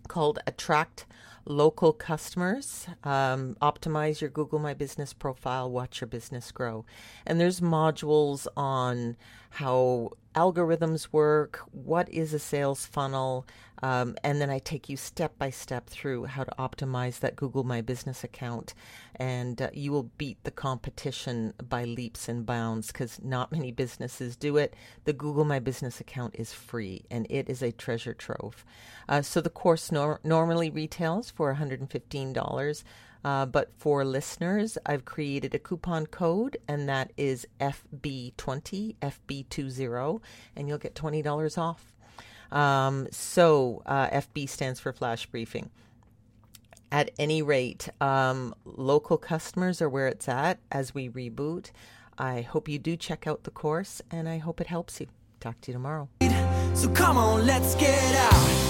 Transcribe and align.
called 0.07 0.39
Attract 0.47 1.05
Local 1.45 1.93
Customers, 1.93 2.87
um, 3.03 3.55
Optimize 3.61 4.19
Your 4.21 4.29
Google 4.29 4.59
My 4.59 4.73
Business 4.73 5.13
profile, 5.13 5.69
Watch 5.71 6.01
Your 6.01 6.07
Business 6.07 6.51
Grow. 6.51 6.85
And 7.25 7.39
there's 7.39 7.61
modules 7.61 8.47
on 8.57 9.15
how 9.51 10.11
algorithms 10.37 11.07
work, 11.11 11.61
what 11.71 12.07
is 12.09 12.31
a 12.31 12.37
sales 12.37 12.85
funnel, 12.85 13.43
um, 13.81 14.15
and 14.23 14.39
then 14.39 14.51
I 14.51 14.59
take 14.59 14.87
you 14.87 14.97
step 14.97 15.37
by 15.39 15.49
step 15.49 15.87
through 15.87 16.25
how 16.25 16.43
to 16.43 16.51
optimize 16.59 17.19
that 17.19 17.35
Google 17.35 17.63
My 17.63 17.81
Business 17.81 18.23
account. 18.23 18.75
And 19.15 19.59
uh, 19.59 19.69
you 19.73 19.91
will 19.91 20.11
beat 20.17 20.43
the 20.43 20.51
competition 20.51 21.53
by 21.67 21.85
leaps 21.85 22.29
and 22.29 22.45
bounds 22.45 22.87
because 22.87 23.19
not 23.23 23.51
many 23.51 23.71
businesses 23.71 24.35
do 24.35 24.57
it. 24.57 24.75
The 25.05 25.13
Google 25.13 25.43
My 25.43 25.59
Business 25.59 25.99
account 25.99 26.35
is 26.37 26.53
free 26.53 27.05
and 27.09 27.25
it 27.29 27.49
is 27.49 27.63
a 27.63 27.71
treasure 27.71 28.13
trove. 28.13 28.63
Uh, 29.09 29.23
so 29.23 29.41
the 29.41 29.49
course 29.49 29.91
nor- 29.91 30.19
normally 30.23 30.69
retails 30.69 31.31
for 31.31 31.53
$115. 31.55 32.83
Uh, 33.23 33.45
but 33.45 33.71
for 33.77 34.05
listeners, 34.05 34.77
I've 34.85 35.05
created 35.05 35.53
a 35.53 35.59
coupon 35.59 36.07
code, 36.07 36.57
and 36.67 36.87
that 36.87 37.11
is 37.17 37.47
FB20, 37.59 38.95
FB20, 39.01 40.21
and 40.55 40.67
you'll 40.67 40.77
get 40.77 40.95
$20 40.95 41.57
off. 41.57 41.93
Um, 42.51 43.07
so 43.11 43.81
uh, 43.85 44.07
FB 44.09 44.49
stands 44.49 44.79
for 44.79 44.93
Flash 44.93 45.25
Briefing. 45.25 45.69
At 46.91 47.11
any 47.19 47.41
rate, 47.41 47.89
um, 47.99 48.55
local 48.63 49.17
customers 49.17 49.81
are 49.81 49.89
where 49.89 50.07
it's 50.07 50.29
at 50.29 50.59
as 50.71 50.93
we 50.93 51.09
reboot. 51.09 51.71
I 52.17 52.41
hope 52.41 52.69
you 52.69 52.79
do 52.79 52.95
check 52.95 53.27
out 53.27 53.43
the 53.43 53.51
course, 53.51 54.01
and 54.09 54.29
I 54.29 54.37
hope 54.37 54.61
it 54.61 54.67
helps 54.67 55.01
you. 55.01 55.07
Talk 55.39 55.59
to 55.61 55.71
you 55.71 55.73
tomorrow. 55.73 56.09
So 56.73 56.89
come 56.89 57.17
on, 57.17 57.45
let's 57.45 57.75
get 57.75 58.15
out. 58.15 58.66